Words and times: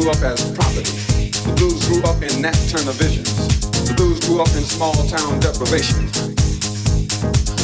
grew 0.00 0.10
up 0.10 0.22
as 0.22 0.40
property. 0.52 0.92
The 1.44 1.52
blues 1.56 1.80
grew 1.88 2.02
up 2.04 2.20
in 2.22 2.40
Nat 2.40 2.56
Turner 2.68 2.92
visions. 2.96 3.28
The 3.84 3.94
blues 3.94 4.20
grew 4.24 4.40
up 4.40 4.48
in 4.56 4.64
small 4.64 4.94
town 5.08 5.40
deprivation. 5.40 6.08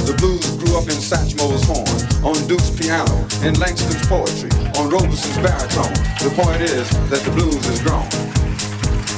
The 0.05 0.15
blues 0.21 0.45
grew 0.61 0.77
up 0.77 0.85
in 0.85 1.01
Satchmo's 1.01 1.65
horn, 1.65 1.89
on 2.25 2.37
Duke's 2.47 2.71
piano, 2.77 3.15
in 3.41 3.57
Langston's 3.57 4.05
poetry, 4.07 4.53
on 4.77 4.89
Robeson's 4.89 5.41
baritone. 5.41 5.97
The 6.21 6.33
point 6.37 6.61
is 6.61 6.89
that 7.09 7.25
the 7.25 7.33
blues 7.33 7.65
is 7.69 7.81
grown. 7.81 8.09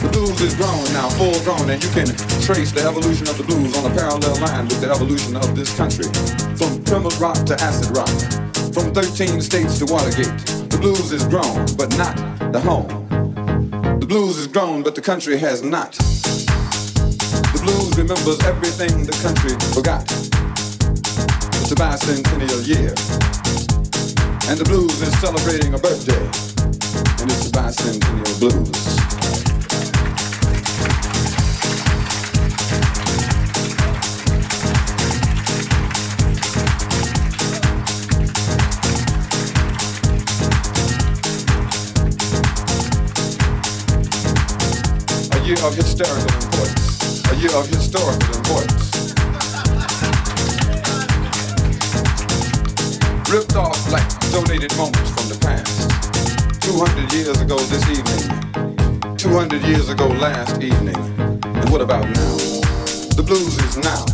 The 0.02 0.10
blues 0.14 0.40
is 0.40 0.54
grown 0.54 0.84
now, 0.94 1.10
full 1.18 1.34
grown, 1.42 1.70
and 1.70 1.82
you 1.82 1.90
can 1.90 2.06
trace 2.42 2.72
the 2.72 2.86
evolution 2.86 3.26
of 3.26 3.36
the 3.36 3.44
blues 3.44 3.76
on 3.76 3.90
a 3.90 3.94
parallel 3.94 4.38
line 4.40 4.66
with 4.66 4.80
the 4.80 4.90
evolution 4.90 5.36
of 5.36 5.54
this 5.54 5.74
country. 5.76 6.06
From 6.54 6.82
primitive 6.84 7.20
rock 7.20 7.38
to 7.46 7.54
acid 7.60 7.96
rock, 7.96 8.47
from 8.78 8.94
13 8.94 9.40
states 9.40 9.78
to 9.78 9.86
Watergate. 9.86 10.38
The 10.70 10.78
blues 10.80 11.10
is 11.10 11.24
grown, 11.26 11.66
but 11.76 11.90
not 11.98 12.14
the 12.52 12.60
home. 12.60 12.86
The 13.98 14.06
blues 14.06 14.38
is 14.38 14.46
grown, 14.46 14.84
but 14.84 14.94
the 14.94 15.00
country 15.00 15.36
has 15.36 15.62
not. 15.62 15.92
The 15.94 17.60
blues 17.60 17.98
remembers 17.98 18.38
everything 18.44 19.04
the 19.04 19.18
country 19.18 19.50
forgot. 19.74 20.04
It's 21.60 21.72
a 21.72 21.74
bicentennial 21.74 22.62
year. 22.66 22.94
And 24.48 24.60
the 24.60 24.64
blues 24.64 25.02
is 25.02 25.18
celebrating 25.18 25.74
a 25.74 25.78
birthday. 25.78 26.24
And 27.20 27.30
it's 27.30 27.50
the 27.50 27.58
bicentennial 27.58 28.38
blues. 28.38 29.17
Year 45.58 45.66
of 45.66 45.74
hysterical 45.74 46.34
importance. 46.44 47.32
A 47.32 47.36
year 47.36 47.50
of 47.56 47.66
historical 47.66 48.36
importance. 48.36 49.12
Ripped 53.28 53.56
off 53.56 53.90
like 53.90 54.08
donated 54.30 54.76
moments 54.76 55.10
from 55.10 55.26
the 55.28 55.38
past. 55.40 55.90
200 56.62 57.12
years 57.12 57.40
ago 57.40 57.58
this 57.58 57.84
evening. 57.90 59.16
200 59.16 59.62
years 59.62 59.88
ago 59.88 60.06
last 60.06 60.62
evening. 60.62 60.96
And 61.42 61.70
what 61.70 61.80
about 61.80 62.04
now? 62.04 62.36
The 63.16 63.24
blues 63.26 63.56
is 63.66 63.78
now. 63.78 64.04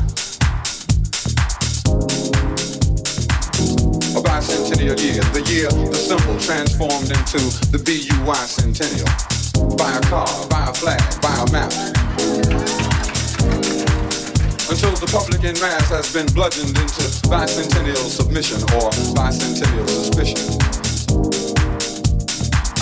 A 4.16 4.22
bicentennial 4.22 4.98
year. 4.98 5.22
The 5.34 5.42
year 5.52 5.68
the 5.68 5.94
symbol 5.94 6.38
transformed 6.40 7.10
into 7.10 7.38
the 7.70 7.78
BUY 7.78 8.34
centennial. 8.34 9.43
Buy 9.54 9.94
a 9.94 10.00
car, 10.10 10.26
buy 10.48 10.66
a 10.68 10.74
flag, 10.74 11.00
buy 11.22 11.30
a 11.38 11.52
map. 11.52 11.70
Until 14.66 14.90
the 14.98 15.06
public 15.12 15.44
in 15.44 15.54
mass 15.62 15.88
has 15.90 16.12
been 16.12 16.26
bludgeoned 16.34 16.76
into 16.76 17.06
bicentennial 17.30 18.02
submission 18.10 18.58
or 18.74 18.90
bicentennial 19.14 19.86
suspicion. 19.86 20.42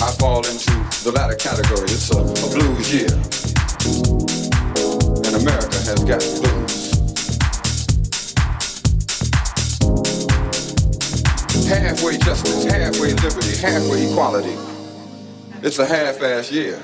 I 0.01 0.09
fall 0.17 0.39
into 0.39 0.73
the 1.05 1.11
latter 1.13 1.35
category. 1.35 1.85
It's 1.85 2.09
a, 2.09 2.17
a 2.17 2.47
blues 2.49 2.91
year. 2.91 3.13
And 5.29 5.35
America 5.45 5.77
has 5.85 6.01
got 6.03 6.25
blues. 6.41 6.73
Halfway 11.69 12.17
justice, 12.17 12.65
halfway 12.65 13.13
liberty, 13.13 13.57
halfway 13.61 14.09
equality. 14.09 14.72
It's 15.65 15.79
a 15.79 15.85
half-ass 15.85 16.51
year. 16.51 16.75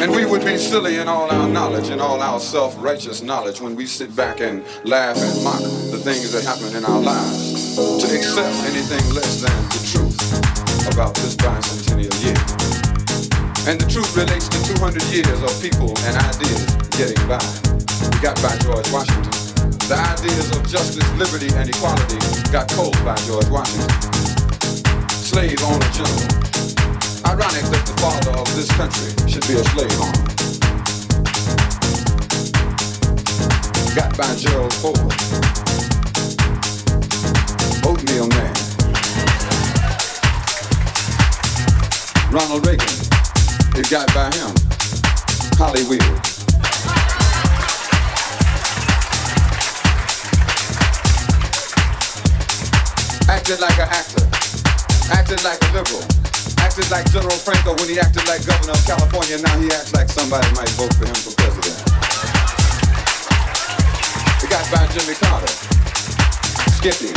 And 0.00 0.12
we 0.12 0.24
would 0.24 0.44
be 0.44 0.56
silly 0.56 0.98
in 0.98 1.08
all 1.08 1.28
our 1.28 1.48
knowledge 1.48 1.88
and 1.88 2.00
all 2.00 2.22
our 2.22 2.38
self-righteous 2.38 3.22
knowledge 3.22 3.60
when 3.60 3.74
we 3.74 3.84
sit 3.84 4.14
back 4.14 4.40
and 4.40 4.62
laugh 4.84 5.16
and 5.18 5.42
mock 5.42 5.58
the 5.90 5.98
things 5.98 6.30
that 6.30 6.44
happen 6.44 6.76
in 6.76 6.84
our 6.84 7.00
lives 7.00 7.74
to 7.74 8.06
accept 8.06 8.54
anything 8.70 9.02
less 9.12 9.42
than 9.42 9.58
the 9.74 9.82
truth 9.82 10.94
about 10.94 11.16
this 11.16 11.34
bicentennial 11.34 12.14
year. 12.22 12.38
And 13.66 13.80
the 13.80 13.90
truth 13.90 14.14
relates 14.14 14.46
to 14.46 14.62
200 14.78 15.02
years 15.10 15.42
of 15.42 15.50
people 15.58 15.90
and 16.06 16.14
ideas 16.22 16.70
getting 16.94 17.18
by. 17.26 17.42
We 18.14 18.22
got 18.22 18.38
by 18.46 18.54
George 18.62 18.86
Washington. 18.94 19.34
The 19.90 19.98
ideas 19.98 20.54
of 20.54 20.62
justice, 20.68 21.10
liberty, 21.18 21.50
and 21.58 21.68
equality 21.68 22.22
got 22.52 22.70
cold 22.70 22.94
by 23.02 23.16
George 23.26 23.50
Washington. 23.50 24.17
Slave 25.38 25.62
owner 25.62 25.90
general. 25.92 26.18
Ironic 27.24 27.62
that 27.70 27.84
the 27.86 27.94
father 28.02 28.32
of 28.32 28.48
this 28.56 28.66
country 28.74 29.14
should 29.30 29.46
be 29.46 29.54
a 29.54 29.62
slave 29.70 29.94
owner. 30.02 30.24
Got 33.94 34.18
by 34.18 34.34
Gerald 34.34 34.74
Ford. 34.82 34.98
Oatmeal 37.86 38.26
Man. 38.34 38.52
Ronald 42.32 42.66
Reagan. 42.66 42.88
It 43.78 43.88
got 43.88 44.12
by 44.12 44.34
him. 44.34 44.50
Hollywood. 45.54 46.02
Acted 53.30 53.60
like 53.60 53.78
an 53.78 53.88
actor. 53.88 54.37
Acted 55.10 55.42
like 55.42 55.56
a 55.64 55.70
liberal. 55.72 56.04
Acted 56.60 56.90
like 56.90 57.08
General 57.10 57.38
Franco 57.40 57.72
when 57.80 57.88
he 57.88 57.98
acted 57.98 58.28
like 58.28 58.44
governor 58.44 58.76
of 58.76 58.84
California. 58.84 59.40
Now 59.40 59.56
he 59.56 59.72
acts 59.72 59.94
like 59.94 60.08
somebody 60.08 60.44
might 60.52 60.68
vote 60.76 60.92
for 61.00 61.08
him 61.08 61.16
for 61.16 61.32
president. 61.32 61.76
It 64.44 64.50
got 64.52 64.64
by 64.68 64.84
Jimmy 64.92 65.16
Carter. 65.16 65.48
Skippy. 66.76 67.12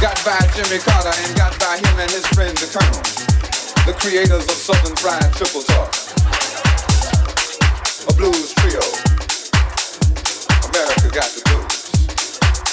Got 0.00 0.16
by 0.24 0.40
Jimmy 0.56 0.80
Carter 0.80 1.12
and 1.12 1.36
got 1.36 1.52
by 1.60 1.76
him 1.76 1.94
and 2.00 2.10
his 2.10 2.24
friend 2.32 2.56
the 2.56 2.72
Colonel. 2.72 3.04
The 3.84 3.92
creators 4.00 4.48
of 4.48 4.56
Southern 4.56 4.96
Fried 4.96 5.28
Triple 5.36 5.60
Talk. 5.60 5.92
A 8.08 8.12
blues 8.16 8.54
trio. 8.56 8.80
America 10.64 11.08
got 11.12 11.28
the. 11.36 11.49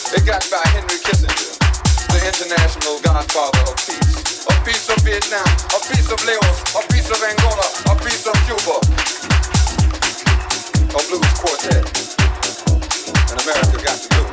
It 0.10 0.26
got 0.26 0.48
by 0.50 0.64
Henry 0.72 0.96
Kissinger, 1.04 1.60
the 2.08 2.20
international 2.24 2.98
godfather 3.02 3.60
of 3.68 3.76
peace. 3.76 4.48
A 4.48 4.54
piece 4.64 4.88
of 4.88 4.96
Vietnam, 5.04 5.44
a 5.44 5.80
piece 5.84 6.10
of 6.10 6.24
Laos, 6.24 6.76
a 6.76 6.88
piece 6.94 7.12
of 7.12 7.22
Angola, 7.22 7.68
a 7.92 7.96
piece 8.00 8.26
of 8.26 8.36
Cuba. 8.48 8.80
A 10.96 11.00
blues 11.12 11.34
quartet. 11.36 11.84
And 13.32 13.42
America 13.44 13.84
got 13.84 14.00
the 14.00 14.08
blues. 14.16 14.27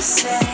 said 0.00 0.45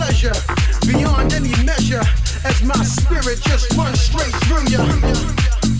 pleasure 0.00 0.32
beyond 0.86 1.34
any 1.34 1.50
measure 1.62 2.00
as 2.46 2.62
my 2.62 2.82
spirit 2.84 3.38
just 3.42 3.76
runs 3.76 4.00
straight 4.00 4.34
through 4.46 4.64
you. 4.70 5.79